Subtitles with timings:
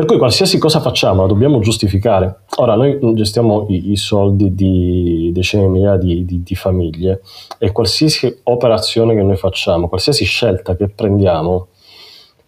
[0.00, 2.44] Per cui qualsiasi cosa facciamo la dobbiamo giustificare.
[2.56, 7.20] Ora, noi gestiamo i, i soldi di decine di migliaia di, di, di, famiglie
[7.58, 11.66] e qualsiasi operazione che noi facciamo, qualsiasi scelta che prendiamo,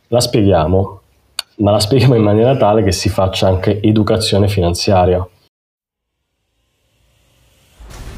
[0.09, 1.01] la spieghiamo,
[1.57, 5.29] ma la spieghiamo in maniera tale che si faccia anche educazione finanziaria.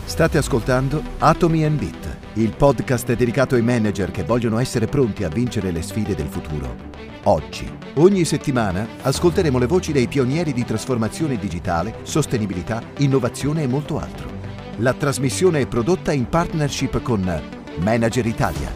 [0.05, 5.29] State ascoltando Atomi and Bit, il podcast dedicato ai manager che vogliono essere pronti a
[5.29, 6.94] vincere le sfide del futuro.
[7.27, 13.99] Oggi, ogni settimana, ascolteremo le voci dei pionieri di trasformazione digitale, sostenibilità, innovazione e molto
[13.99, 14.31] altro.
[14.79, 17.43] La trasmissione è prodotta in partnership con
[17.79, 18.71] Manager Italia.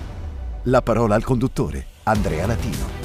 [0.63, 2.97] La parola al conduttore, Andrea Latino.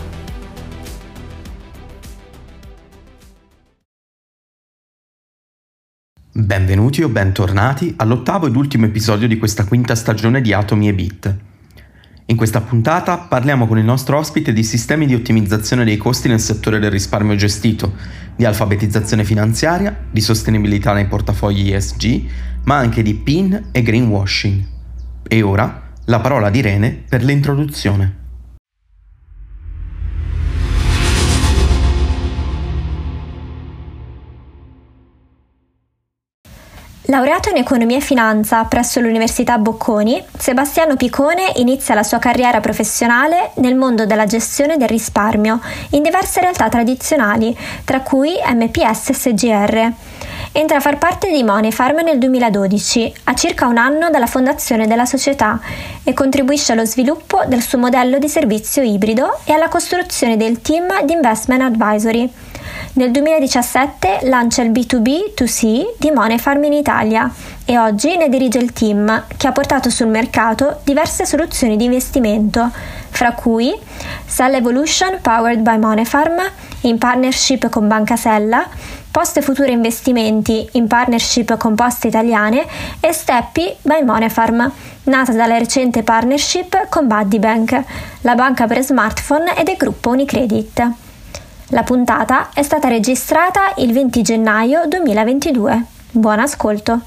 [6.31, 11.37] Benvenuti o bentornati all'ottavo ed ultimo episodio di questa quinta stagione di Atomi e Bit.
[12.27, 16.39] In questa puntata parliamo con il nostro ospite di sistemi di ottimizzazione dei costi nel
[16.39, 17.95] settore del risparmio gestito,
[18.35, 22.23] di alfabetizzazione finanziaria, di sostenibilità nei portafogli ESG,
[22.63, 24.63] ma anche di PIN e greenwashing.
[25.27, 28.22] E ora la parola di Irene per l'introduzione.
[37.13, 43.51] Laureato in economia e finanza presso l'Università Bocconi, Sebastiano Picone inizia la sua carriera professionale
[43.57, 45.61] nel mondo della gestione del risparmio
[45.91, 47.55] in diverse realtà tradizionali,
[47.85, 49.91] tra cui MPS e SGR.
[50.53, 54.87] Entra a far parte di Money Farm nel 2012, a circa un anno dalla fondazione
[54.87, 55.59] della società,
[56.03, 61.05] e contribuisce allo sviluppo del suo modello di servizio ibrido e alla costruzione del team
[61.05, 62.31] di Investment Advisory.
[62.95, 67.27] Nel 2017 lancia il B2B2C di Money Farm in Italia
[67.65, 72.69] e oggi ne dirige il team che ha portato sul mercato diverse soluzioni di investimento,
[73.09, 73.73] fra cui
[74.27, 76.39] Cell Evolution Powered by Money Farm
[76.81, 78.67] in partnership con Banca Sella,
[79.09, 82.63] Poste Future Investimenti in partnership con Poste Italiane
[82.99, 84.71] e Steppi by Monefarm,
[85.05, 87.83] nata dalla recente partnership con Buddy Bank,
[88.21, 91.02] la banca per smartphone e del gruppo Unicredit.
[91.73, 95.85] La puntata è stata registrata il 20 gennaio 2022.
[96.11, 97.01] Buon ascolto!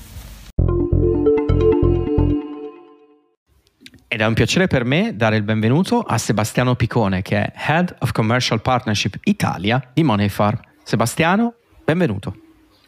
[4.08, 7.94] Ed è un piacere per me dare il benvenuto a Sebastiano Picone, che è Head
[8.00, 10.58] of Commercial Partnership Italia di Moneyfarm.
[10.82, 11.54] Sebastiano,
[11.84, 12.34] benvenuto.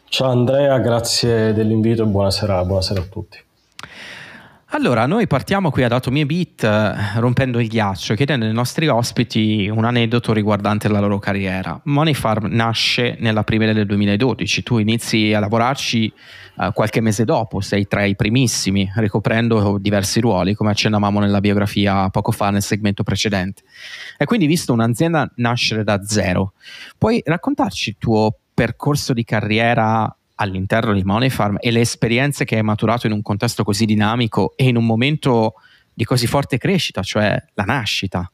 [0.09, 3.47] Ciao Andrea, grazie dell'invito e buonasera, buonasera a tutti.
[4.71, 8.87] Allora, noi partiamo qui ad Atomi e Beat eh, rompendo il ghiaccio, chiedendo ai nostri
[8.87, 11.81] ospiti un aneddoto riguardante la loro carriera.
[11.85, 16.13] Money Farm nasce nella primavera del 2012, tu inizi a lavorarci
[16.59, 22.07] eh, qualche mese dopo, sei tra i primissimi, ricoprendo diversi ruoli, come accennavamo nella biografia
[22.09, 23.63] poco fa nel segmento precedente.
[24.19, 26.53] E quindi visto un'azienda nascere da zero,
[26.95, 32.55] puoi raccontarci il tuo percorso di carriera all'interno di Money Farm e le esperienze che
[32.55, 35.55] hai maturato in un contesto così dinamico e in un momento
[35.93, 38.31] di così forte crescita, cioè la nascita.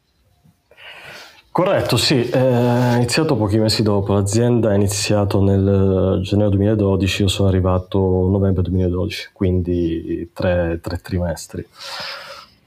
[1.50, 7.48] Corretto, sì, è iniziato pochi mesi dopo, l'azienda è iniziato nel gennaio 2012, io sono
[7.48, 11.66] arrivato novembre 2012, quindi tre, tre trimestri.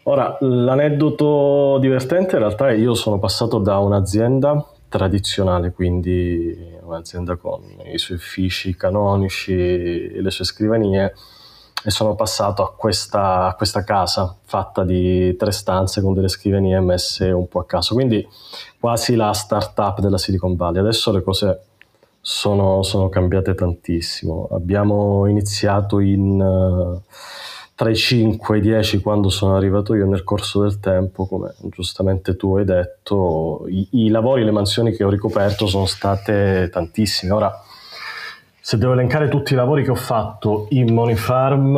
[0.04, 6.56] Ora, l'aneddoto divertente in realtà è che io sono passato da un'azienda tradizionale, quindi
[6.88, 11.14] un'azienda con i suoi uffici canonici e le sue scrivanie
[11.84, 16.80] e sono passato a questa, a questa, casa fatta di tre stanze con delle scrivanie
[16.80, 18.26] messe un po' a caso, quindi
[18.80, 20.80] quasi la startup della Silicon Valley.
[20.80, 21.62] Adesso le cose
[22.20, 24.48] sono, sono cambiate tantissimo.
[24.50, 26.40] Abbiamo iniziato in...
[26.40, 27.02] Uh,
[27.78, 31.54] tra i 5 e i 10 quando sono arrivato io nel corso del tempo, come
[31.70, 37.32] giustamente tu hai detto, i, i lavori, le mansioni che ho ricoperto sono state tantissime.
[37.32, 37.62] Ora,
[38.60, 41.72] se devo elencare tutti i lavori che ho fatto in Money Farm,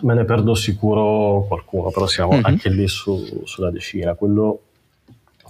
[0.00, 2.44] me ne perdo sicuro qualcuno, però siamo mm-hmm.
[2.46, 4.14] anche lì su, sulla decina.
[4.14, 4.60] Quello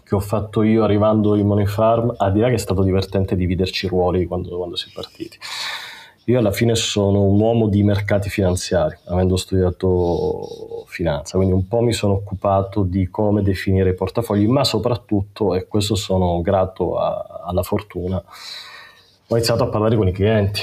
[0.02, 3.86] che ho fatto io arrivando in Money Farm, a dire che è stato divertente dividerci
[3.86, 5.38] i ruoli quando, quando si è partiti.
[6.28, 11.80] Io alla fine sono un uomo di mercati finanziari, avendo studiato finanza, quindi un po'
[11.82, 17.42] mi sono occupato di come definire i portafogli, ma soprattutto, e questo sono grato a,
[17.44, 20.62] alla fortuna, ho iniziato a parlare con i clienti.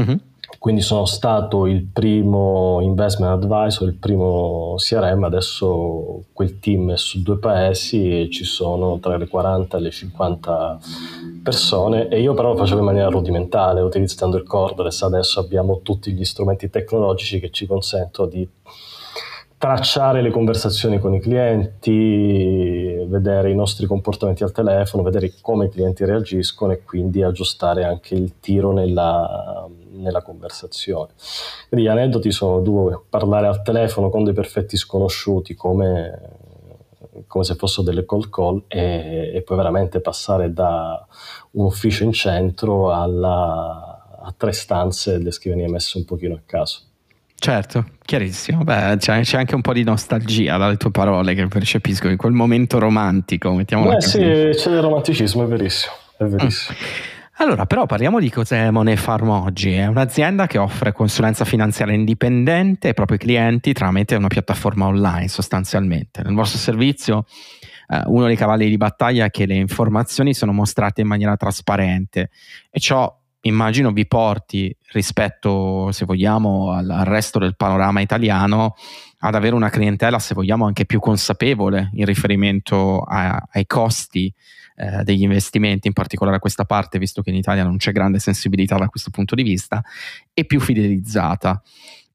[0.00, 0.16] Mm-hmm.
[0.64, 7.22] Quindi sono stato il primo investment advisor, il primo CRM, adesso quel team è su
[7.22, 10.78] due paesi e ci sono tra le 40 e le 50
[11.42, 12.08] persone.
[12.08, 16.24] E io però lo facevo in maniera rudimentale utilizzando il cordless, adesso abbiamo tutti gli
[16.24, 18.48] strumenti tecnologici che ci consentono di
[19.58, 25.70] tracciare le conversazioni con i clienti, vedere i nostri comportamenti al telefono, vedere come i
[25.70, 31.12] clienti reagiscono e quindi aggiustare anche il tiro nella, nella conversazione.
[31.68, 36.20] Quindi gli aneddoti sono due, parlare al telefono con dei perfetti sconosciuti come,
[37.26, 41.06] come se fossero delle call call e, e, poi veramente passare da
[41.52, 46.40] un ufficio in centro alla, a tre stanze e le scrivanie messe un pochino a
[46.44, 46.80] caso.
[47.36, 48.64] Certo, chiarissimo.
[48.64, 52.32] Beh, c'è, c'è, anche un po' di nostalgia dalle tue parole che percepisco in quel
[52.32, 53.52] momento romantico.
[53.54, 55.92] Beh, sì, c'è del romanticismo, è verissimo.
[56.16, 56.78] È verissimo.
[56.78, 57.13] Mm.
[57.38, 59.72] Allora, però parliamo di cos'è Money Farm oggi.
[59.72, 66.22] È un'azienda che offre consulenza finanziaria indipendente ai propri clienti tramite una piattaforma online sostanzialmente.
[66.22, 67.26] Nel vostro servizio
[67.88, 72.30] eh, uno dei cavalli di battaglia è che le informazioni sono mostrate in maniera trasparente
[72.70, 78.76] e ciò immagino vi porti rispetto, se vogliamo, al, al resto del panorama italiano
[79.18, 84.32] ad avere una clientela, se vogliamo, anche più consapevole in riferimento a, ai costi
[84.76, 88.18] eh, degli investimenti, in particolare a questa parte, visto che in Italia non c'è grande
[88.18, 89.82] sensibilità da questo punto di vista,
[90.32, 91.62] e più fidelizzata.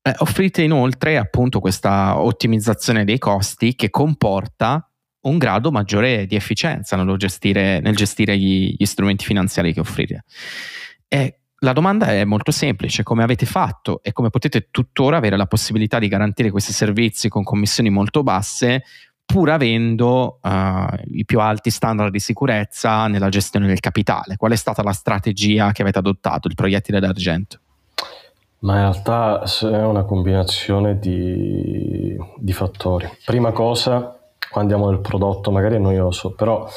[0.02, 4.90] Eh, offrite inoltre appunto questa ottimizzazione dei costi che comporta
[5.22, 10.24] un grado maggiore di efficienza nel gestire, nel gestire gli, gli strumenti finanziari che offrite.
[11.08, 15.46] E la domanda è molto semplice, come avete fatto e come potete tuttora avere la
[15.46, 18.84] possibilità di garantire questi servizi con commissioni molto basse
[19.32, 24.38] pur avendo uh, i più alti standard di sicurezza nella gestione del capitale?
[24.38, 27.60] Qual è stata la strategia che avete adottato, il proiettile d'argento?
[28.62, 33.08] Ma in realtà è una combinazione di, di fattori.
[33.24, 34.18] Prima cosa,
[34.50, 36.68] quando andiamo nel prodotto, magari è noioso, però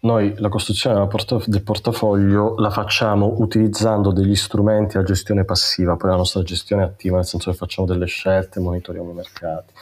[0.00, 1.08] noi la costruzione
[1.46, 7.16] del portafoglio la facciamo utilizzando degli strumenti a gestione passiva, poi la nostra gestione attiva,
[7.16, 9.72] nel senso che facciamo delle scelte, monitoriamo i mercati.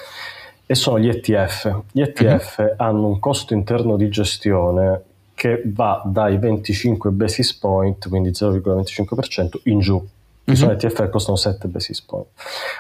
[0.72, 1.82] E sono gli ETF.
[1.92, 2.58] Gli ETF.
[2.60, 2.74] Mhm.
[2.78, 5.02] hanno un costo interno di gestione
[5.34, 9.96] che va dai 25 basis point, quindi 0,25% in giù.
[10.44, 10.54] Uh-huh.
[10.54, 12.26] Sono ETF che costano 7 basis point.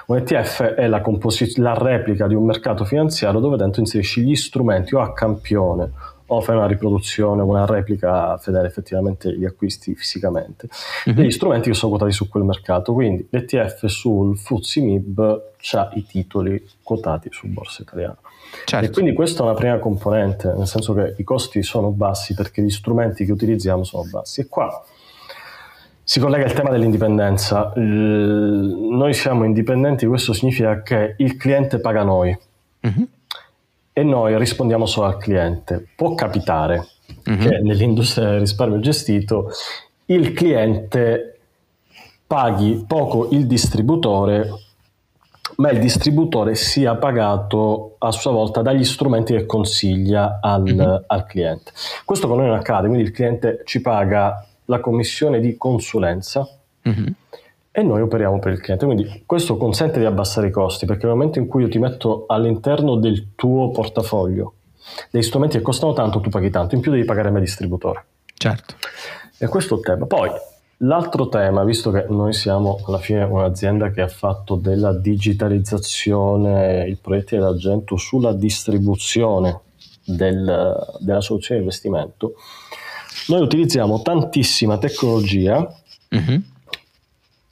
[0.06, 4.36] Un ETF è la, composi- la replica di un mercato finanziario dove dentro inserisci gli
[4.36, 5.90] strumenti o a campione
[6.36, 10.68] o fai una riproduzione, una replica fedele effettivamente gli acquisti fisicamente,
[11.04, 11.12] uh-huh.
[11.12, 12.92] degli strumenti che sono quotati su quel mercato.
[12.92, 15.42] Quindi l'ETF sul FTSE MIB
[15.72, 18.16] ha i titoli quotati su borsa italiana.
[18.64, 18.84] Certo.
[18.84, 22.62] E quindi questa è una prima componente, nel senso che i costi sono bassi perché
[22.62, 24.40] gli strumenti che utilizziamo sono bassi.
[24.40, 24.84] E qua
[26.04, 27.72] si collega il tema dell'indipendenza.
[27.76, 32.36] noi siamo indipendenti, questo significa che il cliente paga noi.
[32.80, 33.08] Uh-huh
[33.92, 35.86] e noi rispondiamo solo al cliente.
[35.94, 36.86] Può capitare
[37.24, 37.36] uh-huh.
[37.36, 39.50] che nell'industria del risparmio gestito
[40.06, 41.38] il cliente
[42.26, 44.48] paghi poco il distributore,
[45.56, 51.04] ma il distributore sia pagato a sua volta dagli strumenti che consiglia al, uh-huh.
[51.06, 51.72] al cliente.
[52.04, 56.48] Questo con noi non accade, quindi il cliente ci paga la commissione di consulenza.
[56.84, 57.14] Uh-huh
[57.72, 58.84] e noi operiamo per il cliente.
[58.84, 62.26] Quindi questo consente di abbassare i costi perché nel momento in cui io ti metto
[62.28, 64.54] all'interno del tuo portafoglio
[65.10, 68.04] dei strumenti che costano tanto, tu paghi tanto, in più devi pagare me distributore.
[68.34, 68.74] Certo.
[69.38, 70.06] E questo è il tema.
[70.06, 70.30] Poi
[70.78, 76.98] l'altro tema, visto che noi siamo alla fine un'azienda che ha fatto della digitalizzazione, il
[76.98, 79.60] progetto d'argento sulla distribuzione
[80.04, 82.34] del, della soluzione di investimento,
[83.28, 85.74] noi utilizziamo tantissima tecnologia.
[86.14, 86.50] Mm-hmm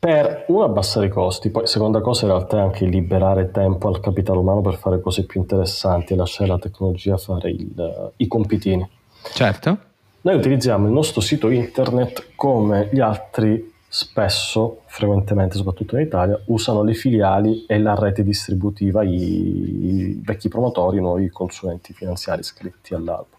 [0.01, 4.01] per uno abbassare i costi, poi seconda cosa in realtà è anche liberare tempo al
[4.01, 8.89] capitale umano per fare cose più interessanti e lasciare la tecnologia fare il, i compitini.
[9.35, 9.79] Certo.
[10.23, 16.83] Noi utilizziamo il nostro sito internet come gli altri spesso, frequentemente, soprattutto in Italia, usano
[16.83, 23.37] le filiali e la rete distributiva, i, i vecchi promotori, noi consulenti finanziari iscritti all'albo.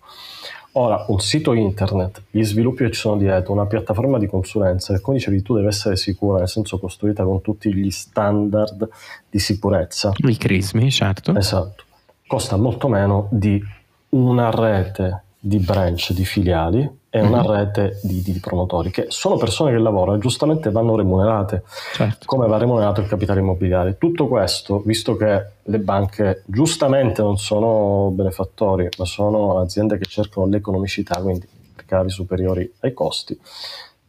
[0.73, 5.01] Ora, un sito internet, gli sviluppi che ci sono dietro, una piattaforma di consulenza che,
[5.01, 8.87] come dicevi tu, deve essere sicura, nel senso costruita con tutti gli standard
[9.29, 10.13] di sicurezza.
[10.15, 11.35] I crismi, certo.
[11.35, 11.83] Esatto.
[12.25, 13.61] Costa molto meno di
[14.09, 17.51] una rete di branch, di filiali e una mm-hmm.
[17.51, 21.63] rete di, di, promotori, che sono persone che lavorano e giustamente vanno remunerate,
[21.93, 22.25] certo.
[22.25, 23.97] come va remunerato il capitale immobiliare.
[23.97, 30.47] Tutto questo, visto che le banche giustamente non sono benefattori, ma sono aziende che cercano
[30.47, 33.37] l'economicità, quindi ricavi superiori ai costi,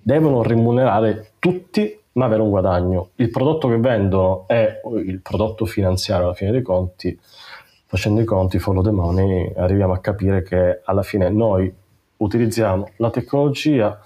[0.00, 3.08] devono remunerare tutti ma avere un guadagno.
[3.16, 7.18] Il prodotto che vendono è il prodotto finanziario alla fine dei conti
[7.92, 11.70] facendo i conti, follow the money, arriviamo a capire che alla fine noi
[12.22, 14.00] utilizziamo la tecnologia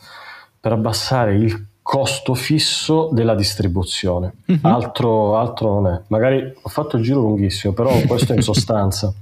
[0.58, 4.34] per abbassare il costo fisso della distribuzione.
[4.50, 4.64] Mm-hmm.
[4.64, 6.00] Altro, altro non è.
[6.08, 9.12] Magari ho fatto il giro lunghissimo, però questo in sostanza.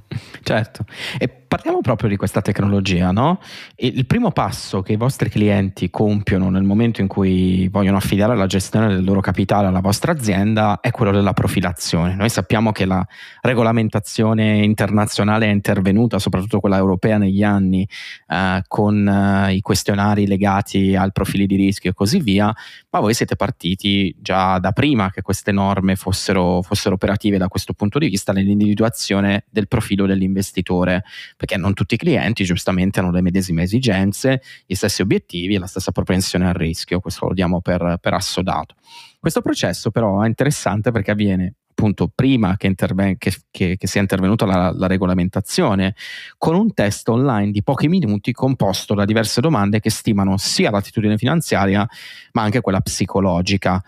[0.45, 0.85] Certo.
[1.19, 3.41] E parliamo proprio di questa tecnologia, no?
[3.77, 8.47] il primo passo che i vostri clienti compiono nel momento in cui vogliono affidare la
[8.47, 12.17] gestione del loro capitale alla vostra azienda è quello della profilazione.
[12.17, 13.07] Noi sappiamo che la
[13.41, 17.89] regolamentazione internazionale è intervenuta, soprattutto quella europea negli anni,
[18.29, 22.53] eh, con eh, i questionari legati al profili di rischio e così via,
[22.91, 27.75] ma voi siete partiti già da prima che queste norme fossero, fossero operative da questo
[27.75, 31.05] punto di vista nell'individuazione del profilo dell'investitore
[31.37, 35.67] perché non tutti i clienti giustamente hanno le medesime esigenze, gli stessi obiettivi e la
[35.67, 38.75] stessa propensione al rischio, questo lo diamo per, per assodato.
[39.19, 44.01] Questo processo però è interessante perché avviene appunto prima che, interven- che, che, che sia
[44.01, 45.97] intervenuta la, la, regolamentazione,
[46.39, 51.19] con un test online di pochi minuti composto da diverse domande che stimano sia l'attitudine
[51.19, 51.87] finanziaria
[52.33, 53.83] ma anche quella psicologica.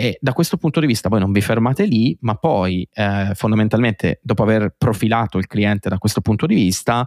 [0.00, 4.20] E da questo punto di vista voi non vi fermate lì, ma poi eh, fondamentalmente
[4.22, 7.04] dopo aver profilato il cliente da questo punto di vista,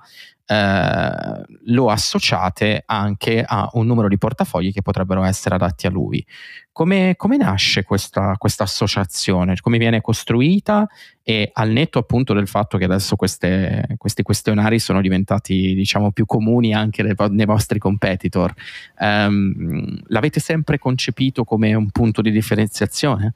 [0.51, 6.25] eh, lo associate anche a un numero di portafogli che potrebbero essere adatti a lui.
[6.74, 9.55] Come, come nasce questa, questa, associazione?
[9.62, 10.89] Come viene costruita?
[11.24, 16.25] E al netto appunto del fatto che adesso queste, questi questionari sono diventati diciamo più
[16.25, 18.53] comuni anche nei, nei vostri competitor,
[19.00, 23.36] ehm, l'avete sempre concepito come un punto di differenziazione?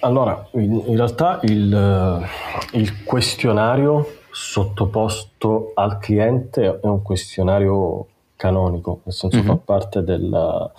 [0.00, 2.28] allora, in, in realtà il,
[2.72, 9.46] il questionario sottoposto al cliente è un questionario canonico, nel senso mm-hmm.
[9.46, 10.70] fa parte della,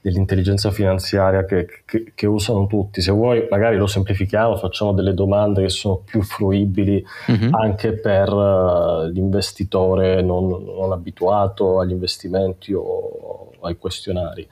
[0.00, 3.02] dell'intelligenza finanziaria che, che, che, usano tutti.
[3.02, 7.52] Se vuoi, magari lo semplifichiamo, facciamo delle domande che sono più fruibili mm-hmm.
[7.52, 14.48] anche per uh, l'investitore non, non, abituato agli investimenti o ai questionari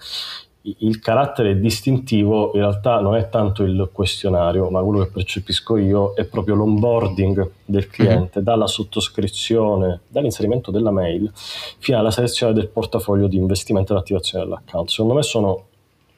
[0.62, 6.12] il carattere distintivo in realtà non è tanto il questionario, ma quello che percepisco io
[6.14, 8.44] è proprio l'onboarding del cliente, mm-hmm.
[8.44, 14.90] dalla sottoscrizione, dall'inserimento della mail fino alla selezione del portafoglio di investimento e l'attivazione dell'account.
[14.90, 15.66] Secondo me sono,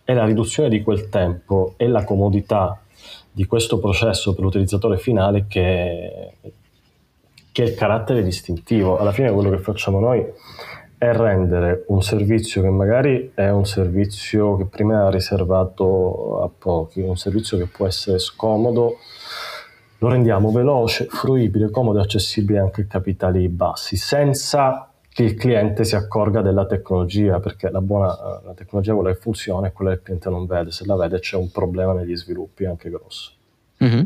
[0.03, 2.81] è la riduzione di quel tempo e la comodità
[3.31, 6.33] di questo processo per l'utilizzatore finale che,
[7.53, 8.99] che è il carattere distintivo.
[8.99, 10.25] Alla fine quello che facciamo noi
[11.03, 17.01] è rendere un servizio che magari è un servizio che prima era riservato a pochi,
[17.01, 18.99] un servizio che può essere scomodo,
[19.99, 25.83] lo rendiamo veloce, fruibile, comodo e accessibile anche a capitali bassi, senza che il cliente
[25.83, 29.97] si accorga della tecnologia, perché la buona la tecnologia quella che funziona è quella che
[29.97, 33.33] il cliente non vede, se la vede c'è un problema negli sviluppi anche grosso.
[33.83, 34.03] Mm-hmm.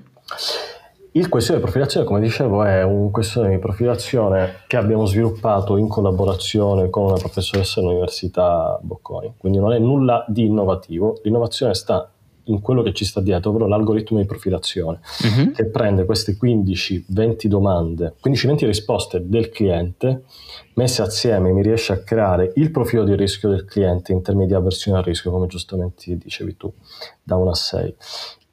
[1.17, 5.89] Il questione di profilazione, come dicevo, è un questione di profilazione che abbiamo sviluppato in
[5.89, 12.11] collaborazione con una professoressa dell'Università Bocconi, quindi non è nulla di innovativo, l'innovazione sta
[12.49, 15.53] in quello che ci sta dietro, ovvero l'algoritmo di profilazione, uh-huh.
[15.53, 20.25] che prende queste 15-20 domande, 15-20 risposte del cliente,
[20.75, 24.55] messe assieme mi riesce a creare il profilo di rischio del cliente in termini di
[24.55, 26.71] avversione al rischio, come giustamente dicevi tu,
[27.23, 27.97] da 1 a 6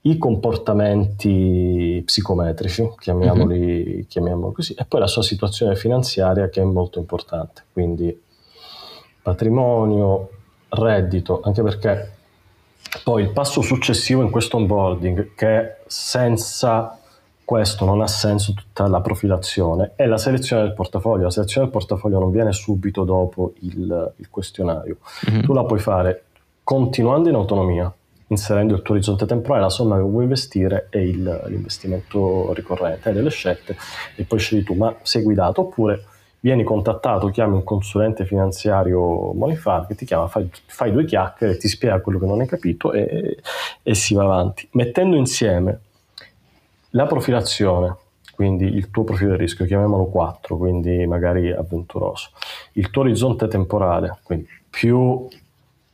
[0.05, 4.01] i comportamenti psicometrici, chiamiamoli, mm-hmm.
[4.07, 8.21] chiamiamoli, così, e poi la sua situazione finanziaria che è molto importante, quindi
[9.21, 10.29] patrimonio,
[10.69, 12.11] reddito, anche perché
[13.03, 16.99] poi il passo successivo in questo onboarding, che senza
[17.45, 21.23] questo non ha senso tutta la profilazione, è la selezione del portafoglio.
[21.23, 24.97] La selezione del portafoglio non viene subito dopo il, il questionario,
[25.29, 25.43] mm-hmm.
[25.43, 26.25] tu la puoi fare
[26.63, 27.93] continuando in autonomia,
[28.33, 33.15] inserendo il tuo orizzonte temporale, la somma che vuoi investire e il, l'investimento ricorrente, hai
[33.15, 33.75] delle scelte
[34.15, 36.05] e poi scegli tu, ma sei guidato oppure
[36.41, 41.69] vieni contattato, chiami un consulente finanziario Moneyfarm che ti chiama, fai, fai, due chiacchiere, ti
[41.69, 43.37] spiega quello che non hai capito e,
[43.81, 44.67] e si va avanti.
[44.71, 45.79] Mettendo insieme
[46.89, 47.95] la profilazione,
[48.35, 52.31] quindi il tuo profilo di rischio, chiamiamolo 4, quindi magari avventuroso,
[52.73, 55.25] il tuo orizzonte temporale, quindi più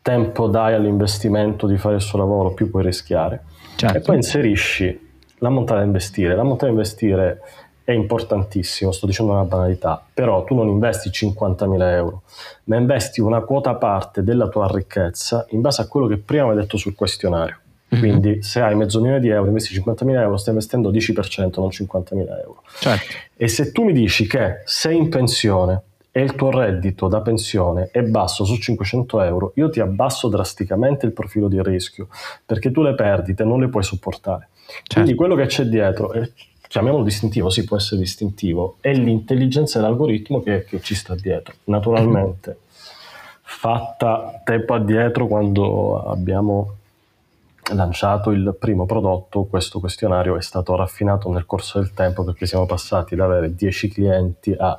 [0.02, 3.44] tempo dai all'investimento di fare il suo lavoro, più puoi rischiare.
[3.76, 3.98] Certo.
[3.98, 5.08] E poi inserisci
[5.40, 6.36] la montata da investire.
[6.36, 7.42] La montata da investire
[7.84, 12.22] è importantissimo, sto dicendo una banalità, però tu non investi 50.000 euro,
[12.66, 16.62] ma investi una quota parte della tua ricchezza in base a quello che prima avevi
[16.62, 17.58] detto sul questionario.
[17.92, 18.04] Mm-hmm.
[18.04, 22.18] Quindi se hai mezzo milione di euro, investi 50.000 euro, stai investendo 10%, non 50.000
[22.44, 22.62] euro.
[22.80, 23.06] Certo.
[23.36, 25.82] E se tu mi dici che sei in pensione
[26.20, 31.06] e il tuo reddito da pensione è basso su 500 euro, io ti abbasso drasticamente
[31.06, 32.10] il profilo di rischio
[32.46, 34.50] perché tu le perdite non le puoi sopportare.
[34.66, 34.96] Certo.
[34.96, 36.30] Quindi quello che c'è dietro, è,
[36.68, 41.54] chiamiamolo distintivo, sì può essere distintivo, è l'intelligenza dell'algoritmo che, che ci sta dietro.
[41.66, 42.58] Naturalmente
[43.42, 46.76] fatta tempo addietro quando abbiamo
[47.74, 52.66] lanciato il primo prodotto, questo questionario è stato raffinato nel corso del tempo perché siamo
[52.66, 54.78] passati da avere 10 clienti a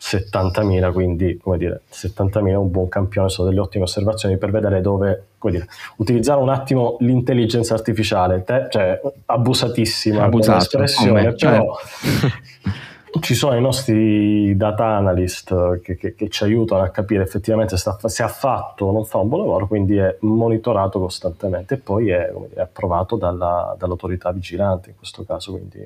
[0.00, 4.80] 70.000, quindi come dire, 70.000 è un buon campione, sono delle ottime osservazioni per vedere
[4.80, 11.76] dove, come dire, utilizzare un attimo l'intelligenza artificiale, te, cioè abusatissima Abusato, espressione, però
[13.20, 17.90] ci sono i nostri data analyst che, che, che ci aiutano a capire effettivamente se,
[18.04, 22.10] se, ha fatto o non fa un buon lavoro, quindi è monitorato costantemente e poi
[22.10, 25.78] è, dire, approvato dalla, dall'autorità vigilante in questo caso, quindi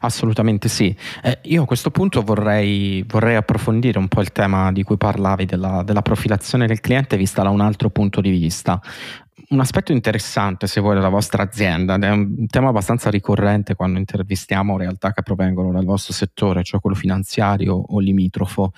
[0.00, 0.94] Assolutamente sì.
[1.22, 5.44] Eh, io a questo punto vorrei, vorrei, approfondire un po' il tema di cui parlavi
[5.44, 8.80] della, della, profilazione del cliente vista da un altro punto di vista
[9.48, 13.98] un aspetto interessante, se vuoi, della vostra azienda, ed è un tema abbastanza ricorrente quando
[13.98, 18.72] intervistiamo realtà che provengono dal vostro settore, cioè quello finanziario o limitrofo.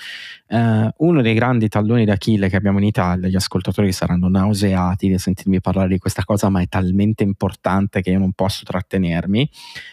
[0.47, 5.19] Eh, uno dei grandi talloni d'Achille che abbiamo in Italia, gli ascoltatori saranno nauseati di
[5.19, 9.49] sentirmi parlare di questa cosa, ma è talmente importante che io non posso trattenermi,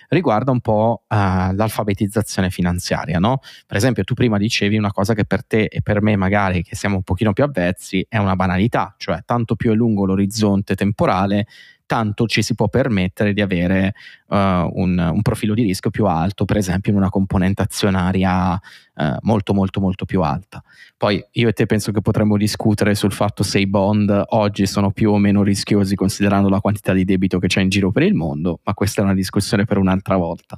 [0.09, 3.19] riguarda un po' eh, l'alfabetizzazione finanziaria.
[3.19, 3.39] No?
[3.65, 6.75] Per esempio, tu prima dicevi una cosa che per te e per me, magari che
[6.75, 10.75] siamo un pochino più avvezzi, è una banalità, cioè tanto più è lungo l'orizzonte orizzonte
[10.75, 11.47] temporale,
[11.85, 13.93] tanto ci si può permettere di avere
[14.29, 19.03] uh, un, un, profilo di rischio più alto, per esempio in una componente azionaria uh,
[19.21, 20.63] molto molto molto più alta.
[20.97, 24.89] Poi io e te penso che potremmo discutere sul fatto se i bond oggi sono
[24.89, 28.15] più o meno rischiosi considerando la quantità di debito che c'è in giro per il
[28.15, 30.57] mondo, ma questa è una discussione per un'altra volta.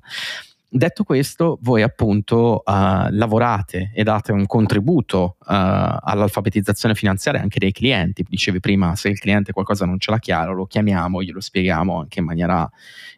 [0.70, 7.72] Detto questo, voi appunto uh, lavorate e date un contributo uh, all'alfabetizzazione finanziaria anche dei
[7.72, 8.26] clienti.
[8.28, 12.20] Dicevi prima, se il cliente qualcosa non ce l'ha chiaro, lo chiamiamo, glielo spieghiamo anche
[12.20, 12.70] in maniera,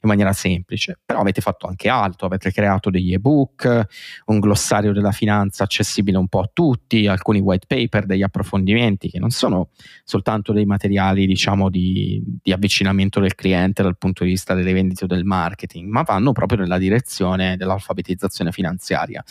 [0.02, 1.00] in maniera semplice.
[1.04, 3.88] Però avete fatto anche altro, avete creato degli ebook,
[4.26, 9.18] un glossario della finanza accessibile un po' a tutti, alcuni white paper, degli approfondimenti che
[9.18, 9.70] non sono
[10.04, 15.06] soltanto dei materiali, diciamo, di, di avvicinamento del cliente dal punto di vista delle vendite
[15.06, 19.24] o del marketing, ma vanno proprio nella direzione dell'alfabetizzazione finanziaria.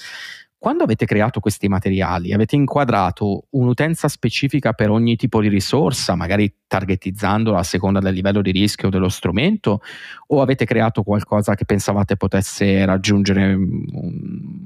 [0.61, 6.53] Quando avete creato questi materiali, avete inquadrato un'utenza specifica per ogni tipo di risorsa, magari
[6.67, 9.83] targetizzandola a seconda del livello di rischio dello strumento,
[10.27, 13.85] o avete creato qualcosa che pensavate potesse raggiungere un,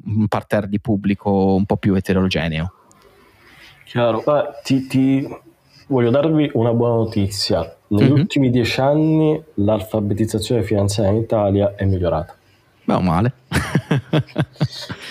[0.06, 2.72] un parterre di pubblico un po' più eterogeneo?
[3.84, 5.28] Chiaro, Beh, ti, ti,
[5.88, 7.76] voglio darvi una buona notizia.
[7.88, 8.12] Negli mm-hmm.
[8.12, 12.34] ultimi dieci anni l'alfabetizzazione finanziaria in Italia è migliorata.
[12.84, 13.32] Beh, o male.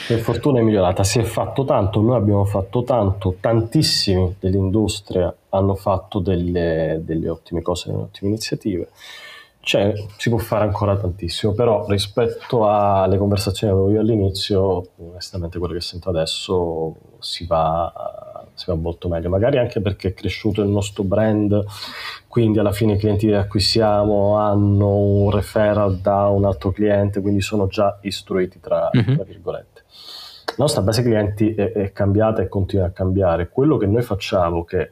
[0.08, 5.76] per fortuna è migliorata, si è fatto tanto, noi abbiamo fatto tanto, tantissimi dell'industria hanno
[5.76, 8.90] fatto delle, delle ottime cose, delle ottime iniziative.
[9.64, 15.60] Cioè, si può fare ancora tantissimo, però rispetto alle conversazioni che avevo io all'inizio, onestamente
[15.60, 17.94] quello che sento adesso si va
[18.54, 21.64] si va molto meglio, magari anche perché è cresciuto il nostro brand,
[22.28, 27.42] quindi alla fine i clienti che acquistiamo hanno un referral da un altro cliente, quindi
[27.42, 29.16] sono già istruiti tra, mm-hmm.
[29.16, 29.84] tra virgolette.
[30.46, 33.50] La nostra base clienti è, è, cambiata e continua a cambiare.
[33.50, 34.90] Quello che noi facciamo, che,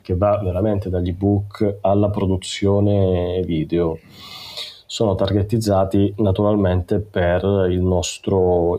[0.00, 3.98] che va veramente dagli ebook alla produzione video,
[4.92, 7.42] sono targetizzati naturalmente per,
[7.80, 8.78] nostro,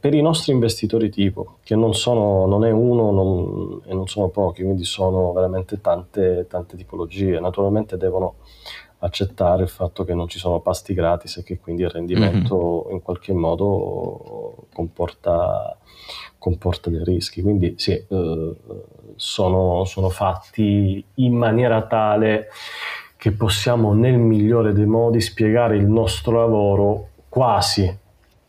[0.00, 4.26] per, i nostri investitori tipo, che non, sono, non è uno non, e non sono
[4.26, 7.38] pochi, quindi sono veramente tante, tante tipologie.
[7.38, 8.38] Naturalmente devono
[8.98, 12.94] accettare il fatto che non ci sono pasti gratis e che quindi il rendimento mm-hmm.
[12.94, 15.78] in qualche modo comporta,
[16.38, 17.40] comporta, dei rischi.
[17.40, 18.54] Quindi sì, eh,
[19.14, 22.48] sono, sono fatti in maniera tale
[23.22, 27.98] che possiamo nel migliore dei modi spiegare il nostro lavoro quasi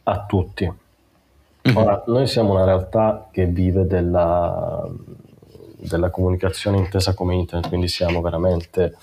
[0.01, 0.65] a tutti.
[0.65, 1.77] Mm-hmm.
[1.77, 4.83] Ora, noi siamo una realtà che vive della,
[5.77, 8.95] della comunicazione intesa come internet, quindi siamo veramente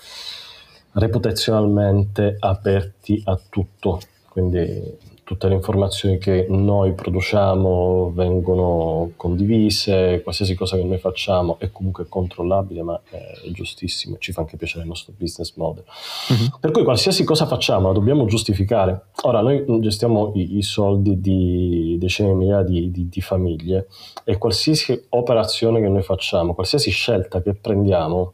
[0.91, 4.01] reputazionalmente aperti a tutto.
[4.27, 4.97] Quindi
[5.31, 12.05] tutte le informazioni che noi produciamo vengono condivise, qualsiasi cosa che noi facciamo è comunque
[12.09, 15.85] controllabile, ma è giustissimo, ci fa anche piacere il nostro business model.
[15.85, 16.59] Uh-huh.
[16.59, 19.05] Per cui qualsiasi cosa facciamo la dobbiamo giustificare.
[19.21, 23.87] Ora, noi gestiamo i, i soldi di decine di migliaia di, di, di famiglie
[24.25, 28.33] e qualsiasi operazione che noi facciamo, qualsiasi scelta che prendiamo,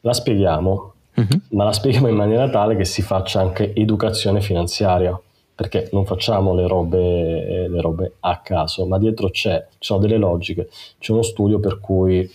[0.00, 1.40] la spieghiamo, uh-huh.
[1.50, 5.16] ma la spieghiamo in maniera tale che si faccia anche educazione finanziaria
[5.60, 10.16] perché non facciamo le robe, le robe a caso, ma dietro c'è, ci sono delle
[10.16, 12.26] logiche, c'è uno studio per cui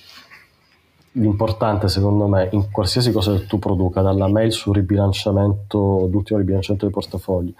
[1.13, 6.85] l'importante secondo me in qualsiasi cosa che tu produca, dalla mail sul ribilanciamento, l'ultimo ribilanciamento
[6.85, 7.51] dei portafogli,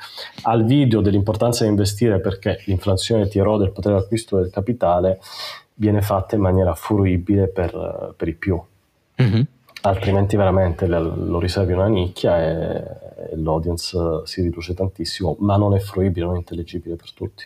[0.44, 5.20] al video dell'importanza di investire perché l'inflazione ti erode il potere d'acquisto del capitale,
[5.74, 8.62] viene fatta in maniera fruibile per, per i più.
[9.20, 9.42] Mm-hmm.
[9.86, 12.84] Altrimenti veramente lo riservi una nicchia e,
[13.36, 17.46] l'audience si riduce tantissimo, ma non è fruibile, non è intelligibile per tutti.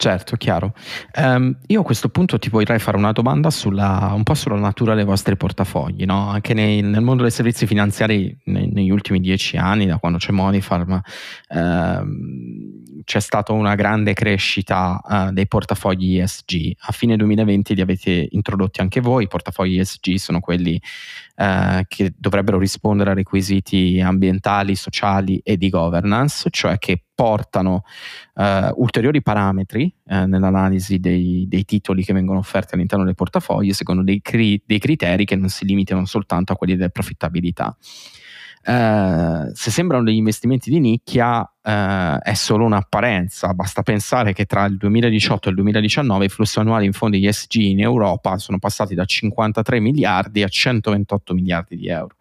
[0.00, 0.74] Certo, chiaro.
[1.16, 4.94] Um, io a questo punto ti vorrei fare una domanda sulla, un po' sulla natura
[4.94, 6.04] dei vostri portafogli.
[6.04, 6.28] No?
[6.28, 10.30] Anche nei, nel mondo dei servizi finanziari nei, negli ultimi dieci anni, da quando c'è
[10.30, 11.00] Monifarm,
[11.48, 16.74] ehm, c'è stata una grande crescita uh, dei portafogli ESG.
[16.82, 19.24] A fine 2020 li avete introdotti anche voi.
[19.24, 20.80] I portafogli ESG sono quelli
[21.38, 27.82] uh, che dovrebbero rispondere a requisiti ambientali, sociali e di governance, cioè che portano
[28.34, 34.22] uh, ulteriori parametri nell'analisi dei, dei, titoli che vengono offerti all'interno del portafoglio secondo dei,
[34.22, 37.76] cri- dei criteri che non si limitano soltanto a quelli della profittabilità.
[38.64, 43.54] Uh, se sembrano degli investimenti di nicchia, uh, è solo un'apparenza.
[43.54, 47.54] Basta pensare che tra il 2018 e il 2019 i flussi annuali in fondi ESG
[47.54, 52.16] in Europa sono passati da 53 miliardi a 128 miliardi di euro.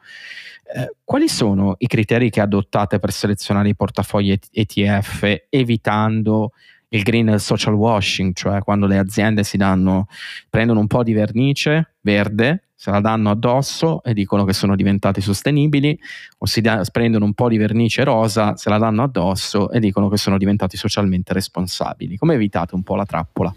[0.73, 6.51] Uh, quali sono i criteri che adottate per selezionare i portafogli ETF evitando
[6.89, 10.07] il green social washing, cioè quando le aziende si danno,
[10.49, 15.19] prendono un po' di vernice verde se la danno addosso e dicono che sono diventati
[15.19, 15.99] sostenibili,
[16.37, 20.09] o si da, prendono un po' di vernice rosa, se la danno addosso e dicono
[20.09, 22.17] che sono diventati socialmente responsabili.
[22.17, 23.53] Come evitate un po' la trappola?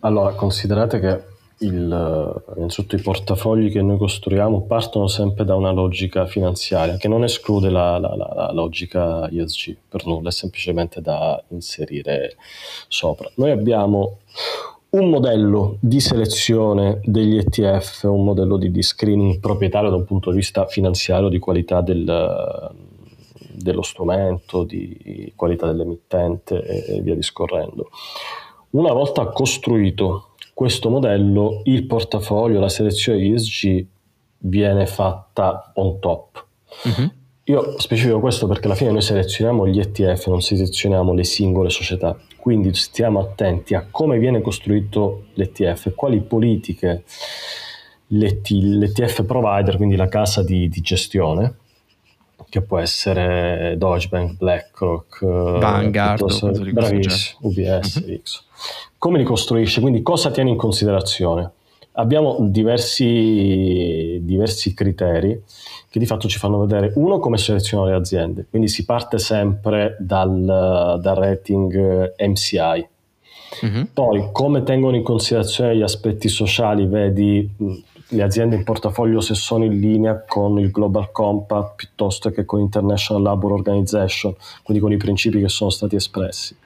[0.00, 1.20] Allora, considerate che
[1.58, 7.24] il, innanzitutto i portafogli che noi costruiamo partono sempre da una logica finanziaria che non
[7.24, 12.36] esclude la, la, la, la logica ESG per nulla, è semplicemente da inserire
[12.88, 13.30] sopra.
[13.36, 14.20] Noi abbiamo
[14.92, 20.30] un modello di selezione degli ETF, un modello di, di screening proprietario da un punto
[20.30, 22.70] di vista finanziario, di qualità del,
[23.52, 27.88] dello strumento, di qualità dell'emittente e, e via discorrendo.
[28.70, 33.86] Una volta costruito questo modello, il portafoglio, la selezione ESG
[34.38, 36.44] viene fatta on top.
[36.84, 37.10] Uh-huh.
[37.52, 42.16] Io specifico questo perché alla fine noi selezioniamo gli ETF, non selezioniamo le singole società,
[42.38, 47.04] quindi stiamo attenti a come viene costruito l'ETF, quali politiche
[48.06, 51.56] l'ETF provider, quindi la casa di, di gestione,
[52.48, 55.22] che può essere Deutsche Bank, BlackRock,
[55.58, 58.20] Vanguard, bravissimo, UBS, uh-huh.
[58.22, 58.44] X.
[58.96, 59.82] Come li costruisce?
[59.82, 61.50] Quindi cosa tiene in considerazione?
[61.92, 65.42] Abbiamo diversi, diversi criteri
[65.90, 69.96] che di fatto ci fanno vedere uno come selezionare le aziende, quindi si parte sempre
[70.00, 72.88] dal, dal rating MCI,
[73.66, 73.82] mm-hmm.
[73.92, 77.50] poi come tengono in considerazione gli aspetti sociali, vedi
[78.12, 82.60] le aziende in portafoglio se sono in linea con il Global Compact piuttosto che con
[82.60, 86.56] l'International Labour Organization, quindi con i principi che sono stati espressi.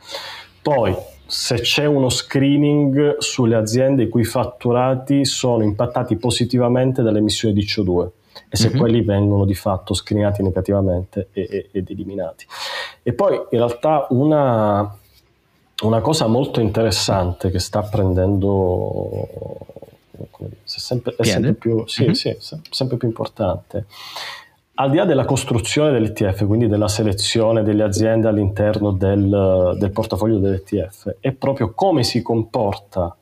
[0.63, 0.95] Poi
[1.27, 7.65] se c'è uno screening sulle aziende i cui fatturati sono impattati positivamente dalle emissioni di
[7.65, 8.09] CO2
[8.49, 8.79] e se mm-hmm.
[8.79, 12.47] quelli vengono di fatto screenati negativamente e, ed eliminati.
[13.03, 14.97] E poi in realtà una,
[15.83, 19.19] una cosa molto interessante che sta prendendo
[20.39, 22.13] dire, è sempre, sempre più, sì, mm-hmm.
[22.13, 22.37] sì,
[22.71, 23.87] sempre più importante
[24.79, 30.39] al di là della costruzione dell'ETF, quindi della selezione delle aziende all'interno del, del portafoglio
[30.39, 33.17] dell'ETF, è proprio come si comporta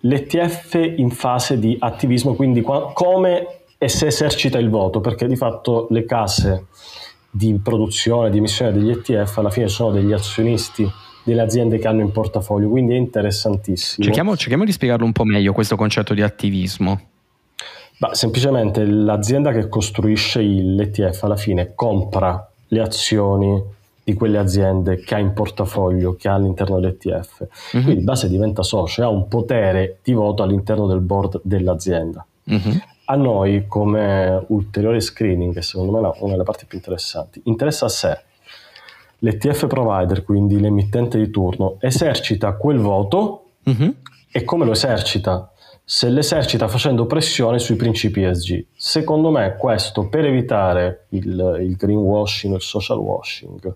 [0.00, 3.46] l'ETF in fase di attivismo, quindi qua, come
[3.78, 6.66] e se esercita il voto, perché di fatto le case
[7.30, 10.86] di produzione, di emissione degli ETF alla fine sono degli azionisti
[11.22, 14.04] delle aziende che hanno in portafoglio, quindi è interessantissimo.
[14.04, 17.00] Cerchiamo, cerchiamo di spiegarlo un po' meglio questo concetto di attivismo.
[17.98, 23.60] Bah, semplicemente l'azienda che costruisce l'ETF alla fine compra le azioni
[24.04, 27.40] di quelle aziende che ha in portafoglio, che ha all'interno dell'ETF.
[27.40, 27.84] Mm-hmm.
[27.84, 32.24] Quindi di base diventa socio e ha un potere di voto all'interno del board dell'azienda.
[32.50, 32.76] Mm-hmm.
[33.06, 37.86] A noi, come ulteriore screening, che secondo me è una delle parti più interessanti, interessa
[37.86, 38.20] a sé
[39.18, 43.90] l'ETF provider, quindi l'emittente di turno, esercita quel voto mm-hmm.
[44.30, 45.50] e come lo esercita?
[45.90, 48.66] Se l'esercita facendo pressione sui principi ESG.
[48.76, 53.74] Secondo me questo per evitare il, il greenwashing, il social washing,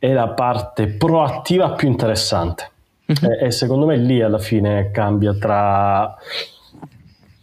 [0.00, 2.70] è la parte proattiva più interessante.
[3.12, 3.34] Mm-hmm.
[3.34, 6.12] E, e secondo me lì alla fine cambia tra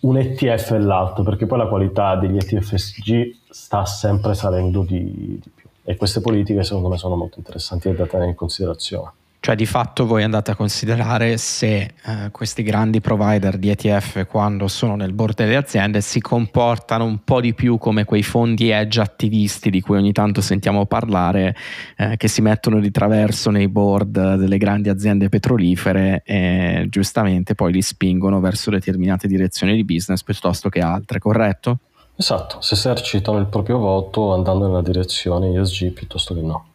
[0.01, 5.39] un ETF e l'altro, perché poi la qualità degli ETF SG sta sempre salendo di,
[5.41, 5.69] di più.
[5.85, 9.11] E queste politiche secondo me sono molto interessanti da tenere in considerazione.
[9.49, 14.67] Cioè di fatto voi andate a considerare se eh, questi grandi provider di ETF quando
[14.67, 19.01] sono nel board delle aziende si comportano un po' di più come quei fondi edge
[19.01, 21.55] attivisti di cui ogni tanto sentiamo parlare,
[21.97, 27.71] eh, che si mettono di traverso nei board delle grandi aziende petrolifere e giustamente poi
[27.71, 31.79] li spingono verso determinate direzioni di business piuttosto che altre, corretto?
[32.15, 36.68] Esatto, si esercitano il proprio voto andando nella direzione ESG piuttosto che no.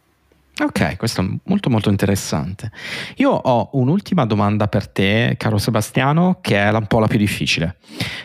[0.57, 2.71] Ok, questo è molto molto interessante.
[3.15, 7.75] Io ho un'ultima domanda per te, caro Sebastiano, che è un po' la più difficile.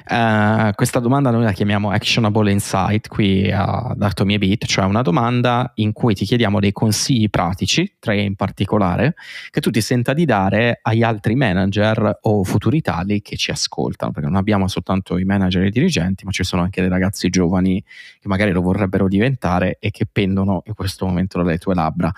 [0.08, 5.72] Uh, questa domanda noi la chiamiamo Actionable Insight qui ad Atomy Beat, cioè una domanda
[5.76, 9.14] in cui ti chiediamo dei consigli pratici, tre in particolare,
[9.50, 14.12] che tu ti senta di dare agli altri manager o futuri tali che ci ascoltano,
[14.12, 17.28] perché non abbiamo soltanto i manager e i dirigenti, ma ci sono anche dei ragazzi
[17.28, 17.82] giovani
[18.20, 22.12] che magari lo vorrebbero diventare e che pendono in questo momento dalle tue labbra.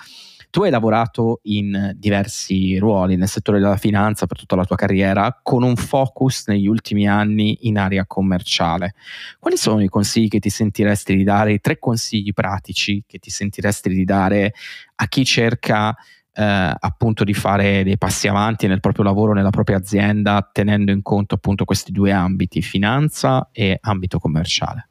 [0.52, 5.40] Tu hai lavorato in diversi ruoli nel settore della finanza per tutta la tua carriera,
[5.42, 8.92] con un focus negli ultimi anni in area commerciale.
[9.38, 13.30] Quali sono i consigli che ti sentiresti di dare, i tre consigli pratici che ti
[13.30, 14.52] sentiresti di dare
[14.96, 15.96] a chi cerca
[16.34, 21.00] eh, appunto di fare dei passi avanti nel proprio lavoro, nella propria azienda, tenendo in
[21.00, 24.88] conto appunto questi due ambiti, finanza e ambito commerciale?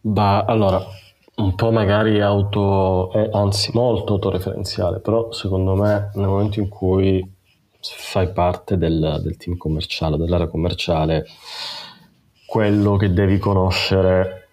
[0.00, 0.82] Bah, allora,
[1.40, 7.38] un po' magari auto, eh, anzi molto autoreferenziale, però secondo me nel momento in cui
[7.80, 11.26] fai parte del, del team commerciale, dell'area commerciale,
[12.46, 14.48] quello che devi conoscere,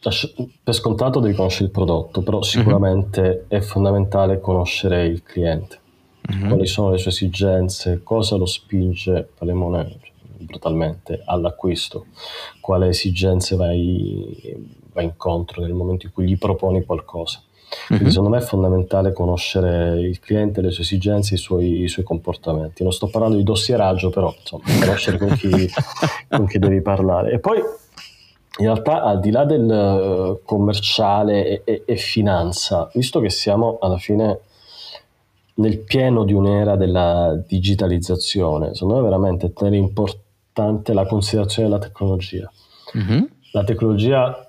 [0.00, 2.42] per scontato devi conoscere il prodotto, però mhm.
[2.42, 3.44] sicuramente mm-hmm.
[3.48, 5.78] è fondamentale conoscere il cliente,
[6.32, 6.48] mm-hmm.
[6.48, 9.70] quali sono le sue esigenze, cosa lo spinge, parliamo
[10.38, 12.06] brutalmente, all'acquisto,
[12.60, 17.42] quale esigenze vai va incontro nel momento in cui gli proponi qualcosa.
[17.86, 18.12] Quindi mm-hmm.
[18.12, 22.82] secondo me è fondamentale conoscere il cliente, le sue esigenze, i suoi, i suoi comportamenti.
[22.82, 25.50] Non sto parlando di dossieraggio, però insomma, conoscere con chi,
[26.28, 27.32] con chi devi parlare.
[27.32, 33.20] E poi in realtà al di là del eh, commerciale e, e, e, finanza, visto
[33.20, 34.40] che siamo alla fine
[35.54, 41.80] nel pieno di un'era della digitalizzazione, secondo me è veramente tenere importante la considerazione della
[41.80, 42.50] tecnologia.
[42.96, 43.22] Mm-hmm.
[43.52, 44.43] La tecnologia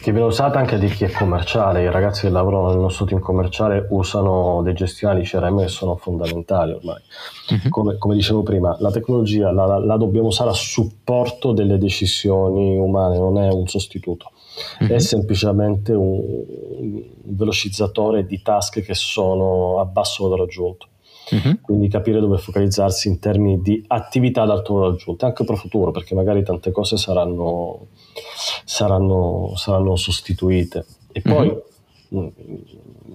[0.00, 1.82] che viene usata anche di chi è commerciale.
[1.82, 6.72] I ragazzi che lavorano nel nostro team commerciale usano dei gestionali CRM che sono fondamentali
[6.72, 7.00] ormai.
[7.50, 7.68] Uh-huh.
[7.68, 13.18] Come, come, dicevo prima, la tecnologia la, la, dobbiamo usare a supporto delle decisioni umane,
[13.18, 14.30] non è un sostituto.
[14.80, 14.86] Uh-huh.
[14.86, 16.20] È semplicemente un,
[16.78, 20.86] un velocizzatore di task che sono a basso valore aggiunto.
[21.30, 21.60] Uh-huh.
[21.60, 25.90] Quindi capire dove focalizzarsi in termini di attività ad alto valore aggiunto, anche pro futuro,
[25.90, 27.88] perché magari tante cose saranno,
[28.64, 30.86] saranno, saranno sostituite.
[31.12, 31.54] E poi
[32.08, 32.32] uh-huh.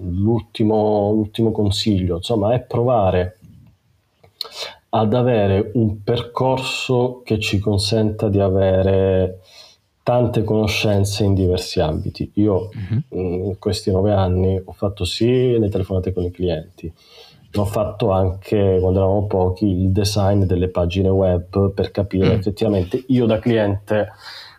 [0.00, 3.38] l'ultimo, l'ultimo consiglio, insomma, è provare
[4.90, 9.40] ad avere un percorso che ci consenta di avere
[10.04, 12.30] tante conoscenze in diversi ambiti.
[12.34, 13.18] Io uh-huh.
[13.18, 16.92] in questi nove anni ho fatto sì le telefonate con i clienti,
[17.56, 22.38] ho fatto anche quando eravamo pochi il design delle pagine web per capire mm.
[22.38, 24.08] effettivamente io da cliente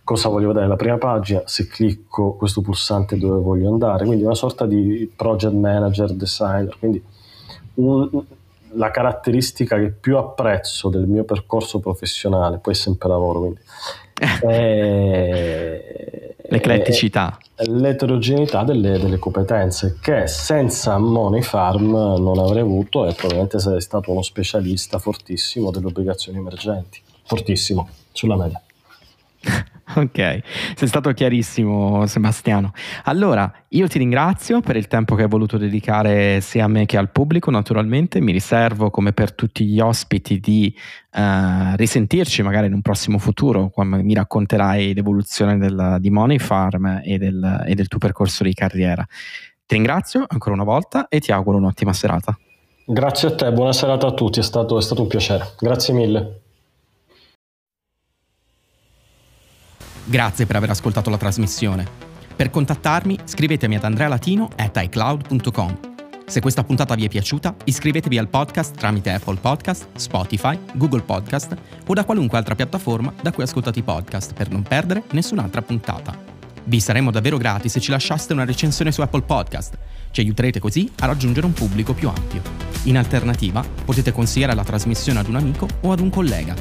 [0.05, 0.65] cosa voglio vedere.
[0.65, 5.53] Nella prima pagina, se clicco questo pulsante dove voglio andare, quindi una sorta di project
[5.53, 7.03] manager, designer, quindi
[7.75, 8.23] un,
[8.73, 13.59] la caratteristica che più apprezzo del mio percorso professionale, poi sempre lavoro, quindi
[14.47, 17.37] è, l'ecletticità.
[17.57, 24.11] L'eterogeneità delle, delle, competenze che senza Money Farm non avrei avuto e probabilmente sarei stato
[24.11, 28.61] uno specialista fortissimo delle obbligazioni emergenti, fortissimo, sulla media.
[29.97, 30.39] Ok,
[30.75, 32.73] sei stato chiarissimo Sebastiano.
[33.03, 36.97] Allora, io ti ringrazio per il tempo che hai voluto dedicare sia a me che
[36.97, 38.19] al pubblico, naturalmente.
[38.19, 40.75] Mi riservo, come per tutti gli ospiti, di
[41.13, 47.01] uh, risentirci magari in un prossimo futuro, quando mi racconterai l'evoluzione del, di Money Farm
[47.01, 49.05] e del, e del tuo percorso di carriera.
[49.65, 52.37] Ti ringrazio ancora una volta e ti auguro un'ottima serata.
[52.85, 55.53] Grazie a te, buona serata a tutti, è stato, è stato un piacere.
[55.57, 56.41] Grazie mille.
[60.07, 61.87] Grazie per aver ascoltato la trasmissione.
[62.35, 65.79] Per contattarmi scrivetemi ad andrealatino.icloud.com.
[66.27, 71.55] Se questa puntata vi è piaciuta, iscrivetevi al podcast tramite Apple Podcast, Spotify, Google Podcast
[71.87, 76.15] o da qualunque altra piattaforma da cui ascoltate i podcast per non perdere nessun'altra puntata.
[76.65, 79.77] Vi saremmo davvero grati se ci lasciaste una recensione su Apple Podcast.
[80.11, 82.41] Ci aiuterete così a raggiungere un pubblico più ampio.
[82.83, 86.55] In alternativa, potete consigliare la trasmissione ad un amico o ad un collega.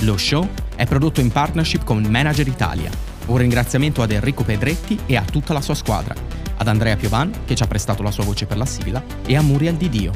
[0.00, 2.88] Lo show è prodotto in partnership con Manager Italia.
[3.26, 6.14] Un ringraziamento ad Enrico Pedretti e a tutta la sua squadra,
[6.56, 9.42] ad Andrea Piovan che ci ha prestato la sua voce per la sigla e a
[9.42, 10.12] Muriel Di Dio.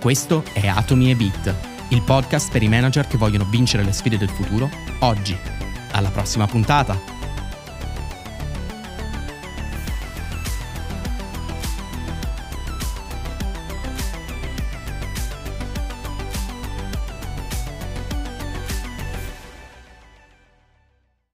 [0.00, 1.54] Questo è Atomi e Bit,
[1.90, 5.38] il podcast per i manager che vogliono vincere le sfide del futuro oggi.
[5.92, 7.19] Alla prossima puntata!